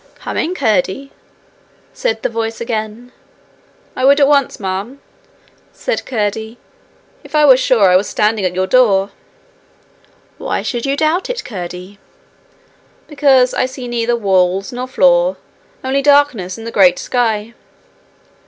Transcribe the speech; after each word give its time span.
'Come 0.15 0.35
in, 0.35 0.55
Curdie,' 0.55 1.11
said 1.93 2.23
the 2.23 2.27
voice 2.29 2.59
again. 2.59 3.11
'I 3.95 4.05
would 4.05 4.19
at 4.19 4.27
once, 4.27 4.59
ma'am,' 4.59 4.99
said 5.73 6.07
Curdie, 6.07 6.57
'if 7.23 7.35
I 7.35 7.45
were 7.45 7.55
sure 7.55 7.87
I 7.91 7.95
was 7.95 8.09
standing 8.09 8.43
at 8.43 8.55
your 8.55 8.65
door.' 8.65 9.11
'Why 10.39 10.63
should 10.63 10.87
you 10.87 10.97
doubt 10.97 11.29
it, 11.29 11.45
Curdie?' 11.45 11.99
'Because 13.07 13.53
I 13.53 13.67
see 13.67 13.87
neither 13.87 14.15
walls 14.15 14.73
nor 14.73 14.87
floor, 14.87 15.37
only 15.83 16.01
darkness 16.01 16.57
and 16.57 16.65
the 16.65 16.71
great 16.71 16.97
sky.' 16.97 17.53